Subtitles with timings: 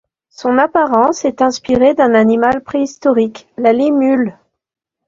[0.31, 4.35] Son apparence est inspirée d'un animal préhistorique, la limule.